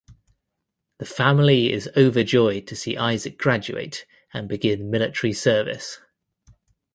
The 0.97 1.05
family 1.05 1.71
is 1.71 1.87
overjoyed 1.95 2.65
to 2.65 2.75
see 2.75 2.97
Isaac 2.97 3.37
graduate 3.37 4.07
and 4.33 4.49
begin 4.49 4.89
military 4.89 5.31
service. 5.33 5.99